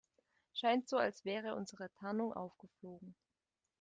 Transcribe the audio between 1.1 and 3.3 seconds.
wäre unsere Tarnung aufgeflogen.